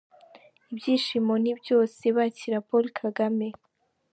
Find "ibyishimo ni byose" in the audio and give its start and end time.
0.71-2.03